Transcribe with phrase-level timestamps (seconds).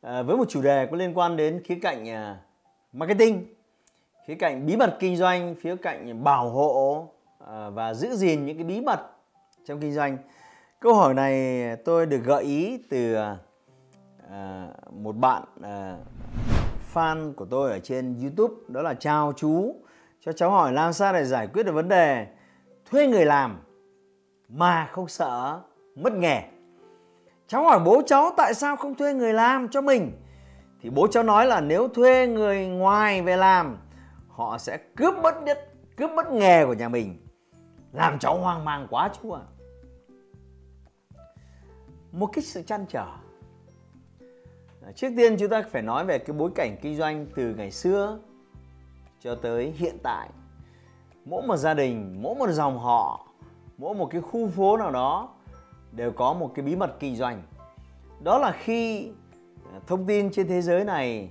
[0.00, 2.38] à, với một chủ đề có liên quan đến khía cạnh à,
[2.92, 3.46] marketing,
[4.26, 7.08] khía cạnh bí mật kinh doanh, khía cạnh bảo hộ
[7.46, 9.00] à, và giữ gìn những cái bí mật
[9.64, 10.18] trong kinh doanh.
[10.80, 13.16] Câu hỏi này tôi được gợi ý từ
[14.90, 15.42] một bạn
[16.94, 19.74] fan của tôi ở trên YouTube đó là chào chú
[20.20, 22.26] cho cháu hỏi làm sao để giải quyết được vấn đề
[22.90, 23.60] thuê người làm
[24.48, 25.60] mà không sợ
[25.94, 26.42] mất nghề
[27.50, 30.12] cháu hỏi bố cháu tại sao không thuê người làm cho mình.
[30.80, 33.78] Thì bố cháu nói là nếu thuê người ngoài về làm,
[34.28, 37.26] họ sẽ cướp mất nhất, cướp mất nghề của nhà mình.
[37.92, 39.40] Làm cháu hoang mang quá chú ạ.
[39.40, 39.50] À.
[42.12, 43.06] một cái sự chăn trở.
[44.94, 48.18] Trước tiên chúng ta phải nói về cái bối cảnh kinh doanh từ ngày xưa
[49.20, 50.28] cho tới hiện tại.
[51.24, 53.26] Mỗi một gia đình, mỗi một dòng họ,
[53.78, 55.28] mỗi một cái khu phố nào đó
[55.92, 57.42] đều có một cái bí mật kinh doanh.
[58.20, 59.10] Đó là khi
[59.72, 61.30] à, thông tin trên thế giới này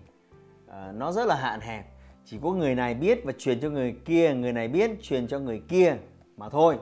[0.68, 1.86] à, nó rất là hạn hẹp.
[2.26, 5.40] Chỉ có người này biết và truyền cho người kia, người này biết, truyền cho
[5.40, 5.98] người kia
[6.38, 6.78] mà thôi.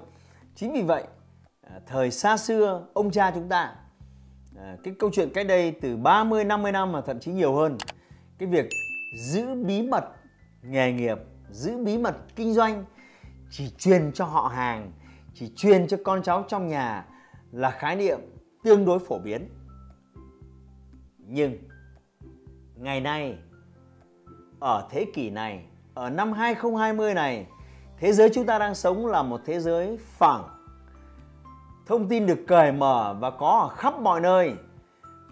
[0.56, 1.04] Chính vì vậy
[1.62, 3.76] à, thời xa xưa, ông cha chúng ta
[4.84, 7.78] cái câu chuyện cách đây từ 30 50 năm mà thậm chí nhiều hơn,
[8.38, 8.70] cái việc
[9.16, 10.06] giữ bí mật
[10.62, 11.18] nghề nghiệp,
[11.52, 12.86] giữ bí mật kinh doanh,
[13.52, 14.92] chỉ truyền cho họ hàng,
[15.34, 17.06] chỉ truyền cho con cháu trong nhà
[17.58, 18.20] là khái niệm
[18.64, 19.50] tương đối phổ biến.
[21.18, 21.58] Nhưng
[22.76, 23.38] ngày nay
[24.60, 27.48] ở thế kỷ này, ở năm 2020 này,
[27.98, 30.44] thế giới chúng ta đang sống là một thế giới phẳng.
[31.86, 34.54] Thông tin được cởi mở và có ở khắp mọi nơi.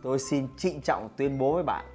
[0.03, 1.85] Tôi xin trịnh trọng tuyên bố với bạn,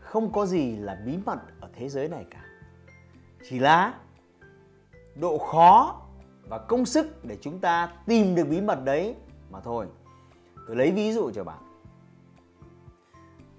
[0.00, 2.44] không có gì là bí mật ở thế giới này cả.
[3.48, 3.94] Chỉ là
[5.14, 6.02] độ khó
[6.48, 9.14] và công sức để chúng ta tìm được bí mật đấy
[9.50, 9.86] mà thôi.
[10.66, 11.58] Tôi lấy ví dụ cho bạn.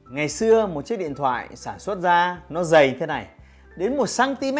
[0.09, 3.27] Ngày xưa một chiếc điện thoại sản xuất ra nó dày thế này,
[3.77, 4.57] đến 1 cm.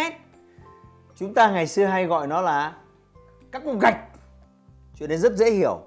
[1.16, 2.78] Chúng ta ngày xưa hay gọi nó là
[3.52, 3.98] các cục gạch.
[5.00, 5.82] Chuyện đấy rất dễ hiểu.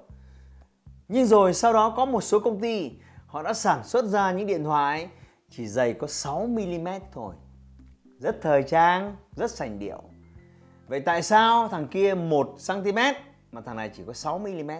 [1.09, 2.93] Nhưng rồi sau đó có một số công ty
[3.27, 5.09] họ đã sản xuất ra những điện thoại
[5.51, 7.35] chỉ dày có 6 mm thôi.
[8.19, 10.03] Rất thời trang, rất sành điệu.
[10.91, 12.99] Vậy tại sao thằng kia 1 cm
[13.53, 14.71] mà thằng này chỉ có 6 mm?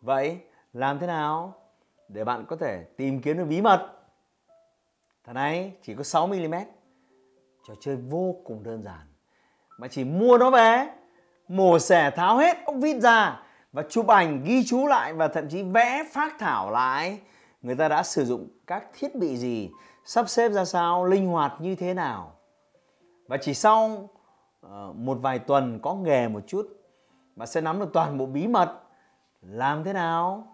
[0.00, 0.38] Vậy
[0.72, 1.54] làm thế nào
[2.08, 3.92] để bạn có thể tìm kiếm được bí mật?
[5.24, 6.54] Thằng này chỉ có 6 mm.
[7.68, 9.06] Trò chơi vô cùng đơn giản.
[9.78, 10.86] Mà chỉ mua nó về,
[11.48, 15.48] mổ xẻ tháo hết ốc vít ra và chụp ảnh ghi chú lại và thậm
[15.48, 17.20] chí vẽ phát thảo lại
[17.62, 19.70] người ta đã sử dụng các thiết bị gì,
[20.04, 22.32] sắp xếp ra sao, linh hoạt như thế nào.
[23.28, 24.08] Và chỉ sau
[24.70, 26.66] Ờ, một vài tuần có nghề một chút
[27.36, 28.80] bạn sẽ nắm được toàn bộ bí mật,
[29.42, 30.46] làm thế nào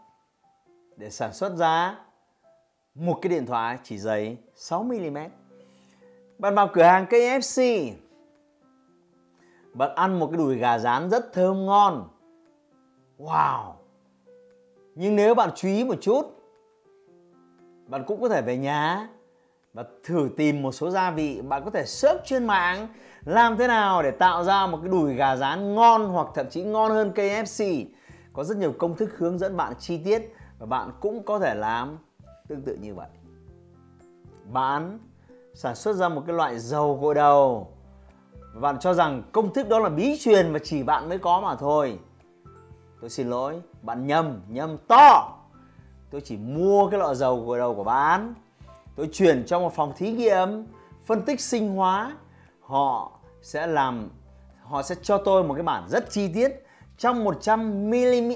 [0.97, 1.99] để sản xuất ra
[2.95, 5.19] một cái điện thoại chỉ dày 6 mm.
[6.39, 7.91] Bạn vào cửa hàng KFC
[9.73, 12.09] bạn ăn một cái đùi gà rán rất thơm ngon.
[13.19, 13.73] Wow.
[14.95, 16.23] Nhưng nếu bạn chú ý một chút,
[17.87, 19.09] bạn cũng có thể về nhà
[19.73, 22.89] và thử tìm một số gia vị bạn có thể search trên mạng
[23.25, 26.63] làm thế nào để tạo ra một cái đùi gà rán ngon hoặc thậm chí
[26.63, 27.85] ngon hơn KFC
[28.33, 31.55] có rất nhiều công thức hướng dẫn bạn chi tiết và bạn cũng có thể
[31.55, 31.99] làm
[32.49, 33.09] tương tự như vậy.
[34.53, 34.99] Bạn
[35.55, 37.69] sản xuất ra một cái loại dầu gội đầu.
[38.55, 41.41] Và bạn cho rằng công thức đó là bí truyền và chỉ bạn mới có
[41.41, 41.99] mà thôi.
[43.01, 45.39] Tôi xin lỗi, bạn nhầm nhầm to.
[46.11, 48.35] Tôi chỉ mua cái lọ dầu gội đầu của bạn.
[48.97, 50.67] Tôi chuyển cho một phòng thí nghiệm,
[51.05, 52.17] phân tích sinh hóa
[52.73, 54.09] họ sẽ làm,
[54.63, 56.67] họ sẽ cho tôi một cái bản rất chi tiết
[56.97, 58.33] trong 100 mm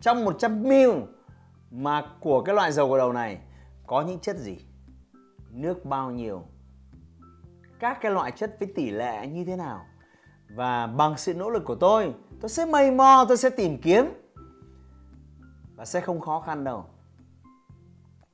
[0.00, 0.72] trong 100 ml
[1.70, 3.38] mà của cái loại dầu gội đầu này
[3.86, 4.56] có những chất gì?
[5.50, 6.42] Nước bao nhiêu?
[7.80, 9.86] Các cái loại chất với tỷ lệ như thế nào?
[10.50, 14.06] Và bằng sự nỗ lực của tôi tôi sẽ mây mò tôi sẽ tìm kiếm.
[15.76, 16.84] Và sẽ không khó khăn đâu.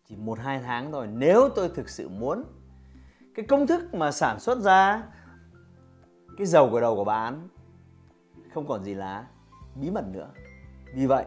[0.08, 1.06] Chỉ một hai tháng thôi.
[1.12, 2.44] Nếu tôi thực sự muốn,
[3.34, 5.02] cái công thức mà sản xuất ra
[6.38, 7.48] cái dầu của đầu của bán
[8.54, 9.26] không còn gì là
[9.74, 10.28] bí mật nữa.
[10.94, 11.24] Vì vậy,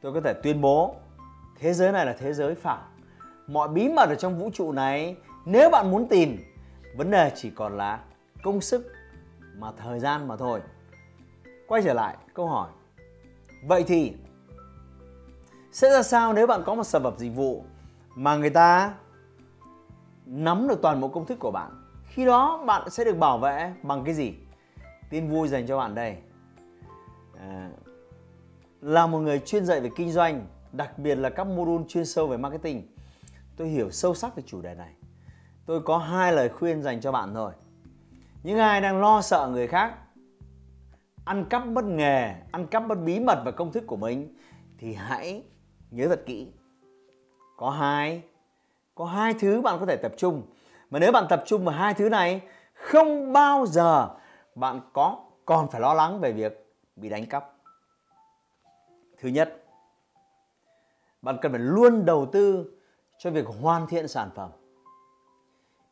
[0.00, 0.94] tôi có thể tuyên bố
[1.58, 2.82] thế giới này là thế giới phẳng.
[3.46, 6.38] Mọi bí mật ở trong vũ trụ này, nếu bạn muốn tìm,
[6.96, 8.04] vấn đề chỉ còn là
[8.42, 8.92] công sức
[9.56, 10.60] mà thời gian mà thôi.
[11.66, 12.68] Quay trở lại câu hỏi.
[13.66, 14.12] Vậy thì
[15.72, 17.64] sẽ ra sao nếu bạn có một sản phẩm dịch vụ
[18.14, 18.94] mà người ta
[20.26, 21.83] nắm được toàn bộ công thức của bạn?
[22.14, 24.34] Khi đó bạn sẽ được bảo vệ bằng cái gì?
[25.10, 26.16] Tin vui dành cho bạn đây.
[27.38, 27.70] À,
[28.80, 32.26] là một người chuyên dạy về kinh doanh đặc biệt là các module chuyên sâu
[32.26, 32.88] về marketing.
[33.56, 34.94] Tôi hiểu sâu sắc về chủ đề này.
[35.66, 37.52] Tôi có hai lời khuyên dành cho bạn thôi.
[38.42, 39.94] Những ai đang lo sợ người khác
[41.24, 44.36] ăn cắp mất nghề ăn cắp mất bí mật và công thức của mình
[44.78, 45.42] thì hãy
[45.90, 46.48] nhớ thật kỹ.
[47.56, 48.22] Có hai
[48.94, 50.42] có hai thứ bạn có thể tập trung
[50.90, 52.40] mà nếu bạn tập trung vào hai thứ này,
[52.74, 54.08] không bao giờ
[54.54, 57.50] bạn có, còn phải lo lắng về việc bị đánh cắp.
[59.18, 59.64] Thứ nhất,
[61.22, 62.70] bạn cần phải luôn đầu tư
[63.18, 64.50] cho việc hoàn thiện sản phẩm.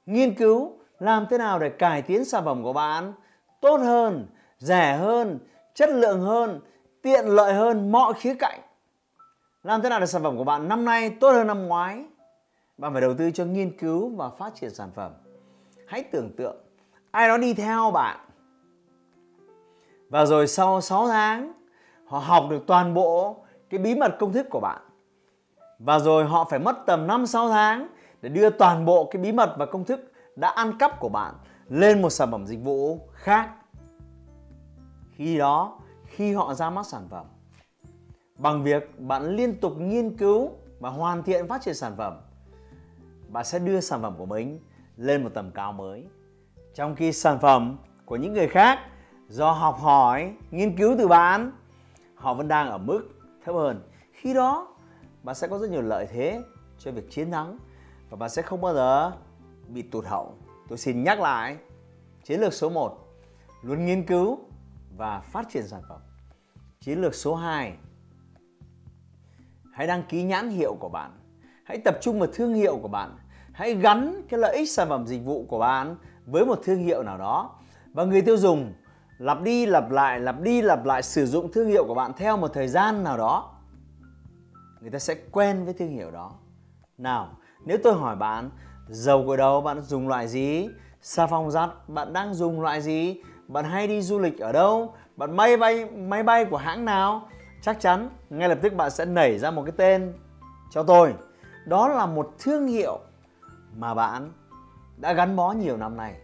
[0.07, 3.13] Nghiên cứu làm thế nào để cải tiến sản phẩm của bạn
[3.61, 4.27] tốt hơn,
[4.59, 5.39] rẻ hơn,
[5.75, 6.61] chất lượng hơn,
[7.03, 8.61] tiện lợi hơn mọi khía cạnh.
[9.63, 12.05] Làm thế nào để sản phẩm của bạn năm nay tốt hơn năm ngoái?
[12.79, 15.13] Bạn phải đầu tư cho nghiên cứu và phát triển sản phẩm.
[15.87, 16.57] Hãy tưởng tượng
[17.11, 18.21] ai đó đi theo bạn.
[20.09, 21.53] Và rồi sau 6 tháng
[22.07, 24.83] họ học được toàn bộ cái bí mật công thức của bạn.
[25.79, 27.89] Và rồi họ phải mất tầm 5 6 tháng
[28.23, 31.35] để đưa toàn bộ cái bí mật và công thức đã ăn cắp của bạn
[31.69, 33.51] lên một sản phẩm dịch vụ khác.
[35.11, 37.27] Khi đó, khi họ ra mắt sản phẩm
[38.39, 42.21] bằng việc bạn liên tục nghiên cứu và hoàn thiện phát triển sản phẩm,
[43.33, 44.61] bạn sẽ đưa sản phẩm của mình
[44.97, 46.07] lên một tầm cao mới.
[46.75, 48.79] Trong khi sản phẩm của những người khác
[49.29, 51.53] do học hỏi, nghiên cứu từ bạn,
[52.15, 53.09] họ vẫn đang ở mức
[53.45, 53.83] thấp hơn.
[54.13, 54.77] Khi đó
[55.23, 56.43] bạn sẽ có rất nhiều lợi thế
[56.79, 57.59] cho việc chiến thắng
[58.11, 59.13] và bạn sẽ không bao giờ
[59.69, 60.35] bị tụt hậu.
[60.69, 61.57] Tôi xin nhắc lại,
[62.25, 62.99] chiến lược số 1
[63.63, 64.39] luôn nghiên cứu
[64.97, 66.01] và phát triển sản phẩm.
[66.81, 67.77] Chiến lược số 2
[69.73, 71.11] hãy đăng ký nhãn hiệu của bạn.
[71.65, 73.19] Hãy tập trung vào thương hiệu của bạn.
[73.53, 75.97] Hãy gắn cái lợi ích sản phẩm dịch vụ của bạn
[76.27, 77.51] với một thương hiệu nào đó.
[77.93, 78.73] Và người tiêu dùng
[79.19, 82.37] lặp đi lặp lại, lặp đi lặp lại sử dụng thương hiệu của bạn theo
[82.37, 83.53] một thời gian nào đó,
[84.81, 86.33] người ta sẽ quen với thương hiệu đó.
[86.99, 87.29] Nào,
[87.65, 88.51] nếu tôi hỏi bạn,
[88.89, 90.69] dầu gội đầu bạn dùng loại gì?
[91.01, 93.17] Xà phòng giặt bạn đang dùng loại gì?
[93.49, 94.95] Bạn hay đi du lịch ở đâu?
[95.17, 97.29] Bạn bay bay, máy bay của hãng nào?
[97.63, 100.13] Chắc chắn ngay lập tức bạn sẽ nảy ra một cái tên
[100.71, 101.15] cho tôi.
[101.67, 102.99] Đó là một thương hiệu
[103.77, 104.33] mà bạn
[104.97, 106.15] đã gắn bó nhiều năm nay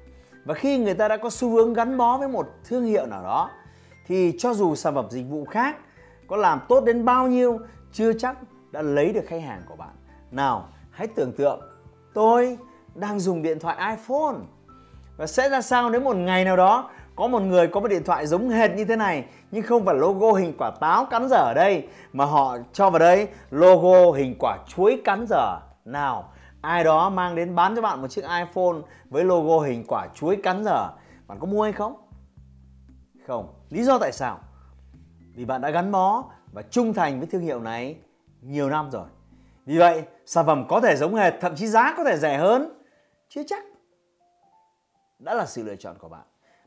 [0.44, 3.22] và khi người ta đã có xu hướng gắn bó với một thương hiệu nào
[3.22, 3.50] đó
[4.06, 5.76] thì cho dù sản phẩm dịch vụ khác
[6.26, 7.58] có làm tốt đến bao nhiêu
[7.92, 8.36] chưa chắc
[8.70, 9.94] đã lấy được khách hàng của bạn.
[10.30, 11.60] Nào, hãy tưởng tượng
[12.14, 12.58] tôi
[12.94, 14.36] đang dùng điện thoại iPhone
[15.16, 18.04] và sẽ ra sao nếu một ngày nào đó có một người có một điện
[18.04, 21.36] thoại giống hệt như thế này nhưng không phải logo hình quả táo cắn dở
[21.36, 25.60] ở đây mà họ cho vào đây logo hình quả chuối cắn dở.
[25.84, 28.78] Nào, ai đó mang đến bán cho bạn một chiếc iPhone
[29.10, 30.90] với logo hình quả chuối cắn dở,
[31.26, 31.94] bạn có mua hay không?
[33.26, 33.54] Không.
[33.70, 34.38] Lý do tại sao?
[35.34, 37.96] Vì bạn đã gắn bó và trung thành với thương hiệu này
[38.42, 39.06] nhiều năm rồi.
[39.66, 42.82] Vì vậy, sản phẩm có thể giống hệt, thậm chí giá có thể rẻ hơn,
[43.28, 43.64] chưa chắc.
[45.18, 46.24] Đã là sự lựa chọn của bạn.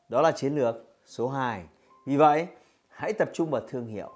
[0.10, 0.76] Đó là chiến lược
[1.06, 1.64] số 2.
[2.06, 2.48] Vì vậy,
[2.90, 4.10] hãy tập trung vào thương hiệu.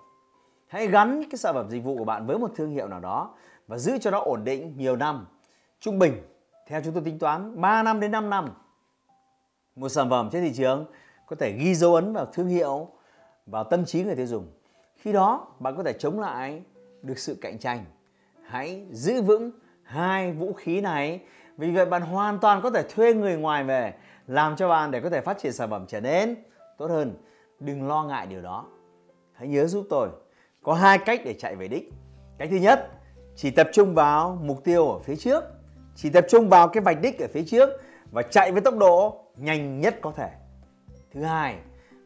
[0.67, 3.35] Hãy gắn cái sản phẩm dịch vụ của bạn với một thương hiệu nào đó
[3.67, 5.27] và giữ cho nó ổn định nhiều năm.
[5.85, 6.21] Trung bình,
[6.67, 8.49] theo chúng tôi tính toán, 3 năm đến 5 năm.
[9.75, 10.85] Một sản phẩm trên thị trường
[11.25, 12.87] có thể ghi dấu ấn vào thương hiệu,
[13.45, 14.47] vào tâm trí người tiêu dùng.
[14.95, 16.61] Khi đó, bạn có thể chống lại
[17.01, 17.85] được sự cạnh tranh.
[18.45, 19.51] Hãy giữ vững
[19.83, 21.19] hai vũ khí này.
[21.57, 23.93] Vì vậy bạn hoàn toàn có thể thuê người ngoài về
[24.27, 26.35] làm cho bạn để có thể phát triển sản phẩm trở nên
[26.77, 27.15] tốt hơn.
[27.59, 28.65] Đừng lo ngại điều đó.
[29.33, 30.09] Hãy nhớ giúp tôi.
[30.63, 31.93] Có hai cách để chạy về đích.
[32.37, 32.89] Cách thứ nhất,
[33.35, 35.54] chỉ tập trung vào mục tiêu ở phía trước.
[35.95, 37.69] Chỉ tập trung vào cái vạch đích ở phía trước
[38.11, 40.29] và chạy với tốc độ nhanh nhất có thể.
[41.13, 41.57] Thứ hai,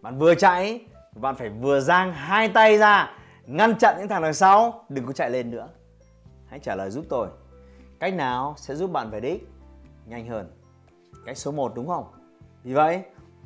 [0.02, 0.82] bạn vừa chạy,
[1.16, 3.12] bạn phải vừa giang hai tay ra
[3.46, 5.70] ngăn chặn những thằng đằng sau đừng có chạy lên nữa.
[6.48, 7.28] Hãy trả lời giúp tôi.
[8.00, 9.48] Cách nào sẽ giúp bạn về đích
[10.06, 10.52] nhanh hơn?
[11.26, 12.06] Cách số 1 đúng không?
[12.64, 13.02] Vì vậy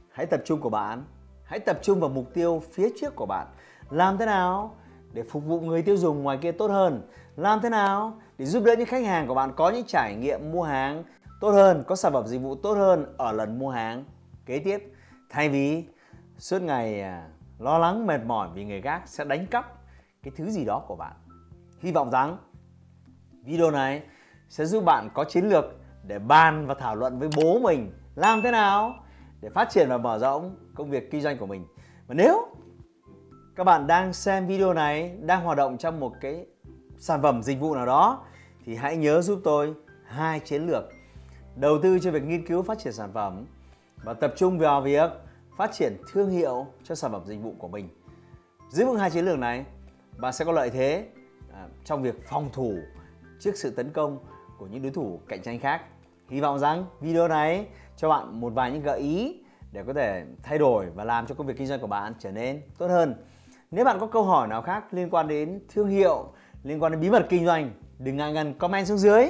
[0.10, 1.04] hãy tập trung của bạn
[1.44, 3.48] hãy tập trung vào mục tiêu phía trước của bạn.
[3.90, 4.76] Làm thế nào
[5.14, 7.02] để phục vụ người tiêu dùng ngoài kia tốt hơn.
[7.36, 10.52] Làm thế nào để giúp đỡ những khách hàng của bạn có những trải nghiệm
[10.52, 11.04] mua hàng
[11.42, 14.06] tốt hơn, có sản phẩm dịch vụ tốt hơn ở lần mua hàng?
[14.46, 14.94] Kế tiếp,
[15.30, 15.84] thay vì
[16.38, 17.28] suốt ngày à,
[17.60, 19.74] lo lắng, mệt mỏi vì người khác sẽ đánh cắp
[20.24, 21.14] cái thứ gì đó của bạn,
[21.80, 22.38] hy vọng rằng
[23.46, 24.02] video này
[24.50, 25.66] sẽ giúp bạn có chiến lược
[26.04, 27.92] để bàn và thảo luận với bố mình.
[28.16, 28.96] Làm thế nào
[29.42, 31.66] để phát triển và mở rộng công việc kinh doanh của mình.
[32.08, 32.48] Và nếu
[33.56, 36.46] các bạn đang xem video này, đang hoạt động trong một cái
[36.98, 38.26] sản phẩm dịch vụ nào đó
[38.66, 39.74] thì hãy nhớ giúp tôi
[40.06, 40.84] hai chiến lược.
[41.56, 43.46] Đầu tư cho việc nghiên cứu phát triển sản phẩm
[44.04, 45.12] và tập trung vào việc
[45.58, 47.90] phát triển thương hiệu cho sản phẩm dịch vụ của mình.
[48.70, 49.66] Giữ vững hai chiến lược này,
[50.18, 51.08] bạn sẽ có lợi thế
[51.54, 52.76] à, trong việc phòng thủ
[53.40, 54.18] trước sự tấn công
[54.58, 55.82] của những đối thủ cạnh tranh khác.
[56.30, 57.68] Hy vọng rằng video này
[57.98, 61.36] cho bạn một vài những gợi ý để có thể thay đổi và làm cho
[61.36, 63.16] công việc kinh doanh của bạn trở nên tốt hơn.
[63.76, 66.26] Nếu bạn có câu hỏi nào khác liên quan đến thương hiệu,
[66.64, 69.30] liên quan đến bí mật kinh doanh, đừng ngại ngần comment xuống dưới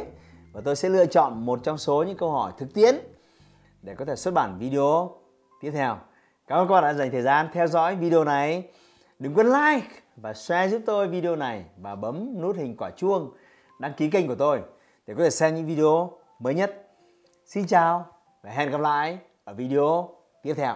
[0.54, 2.96] và tôi sẽ lựa chọn một trong số những câu hỏi thực tiễn
[3.82, 5.12] để có thể xuất bản video
[5.62, 5.98] tiếp theo.
[6.48, 8.70] Cảm ơn các bạn đã dành thời gian theo dõi video này.
[9.20, 13.32] Đừng quên like và share giúp tôi video này và bấm nút hình quả chuông
[13.80, 14.62] đăng ký kênh của tôi
[15.08, 16.88] để có thể xem những video mới nhất.
[17.46, 18.06] Xin chào
[18.42, 20.10] và hẹn gặp lại ở video
[20.42, 20.76] tiếp theo.